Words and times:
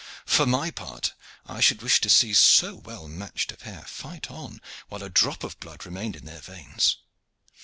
For 0.25 0.47
my 0.47 0.71
part, 0.71 1.13
I 1.45 1.59
should 1.61 1.83
wish 1.83 2.01
to 2.01 2.09
see 2.09 2.33
so 2.33 2.73
well 2.73 3.07
matched 3.07 3.51
a 3.51 3.57
pair 3.57 3.83
fight 3.83 4.31
on 4.31 4.59
while 4.89 5.03
a 5.03 5.09
drop 5.11 5.43
of 5.43 5.59
blood 5.59 5.85
remained 5.85 6.15
in 6.15 6.25
their 6.25 6.41
veins." 6.41 6.97